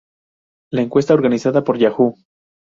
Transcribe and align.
La 0.71 0.81
encuesta 0.81 1.13
organizada 1.13 1.63
por 1.63 1.77
Yahoo! 1.77 2.15